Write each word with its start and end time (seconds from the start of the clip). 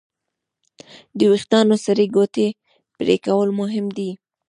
د 1.17 1.19
وېښتیانو 1.31 1.75
سرې 1.85 2.05
ګوتې 2.15 2.47
پرېکول 2.95 3.49
مهم 3.59 3.85
دي. 3.97 4.11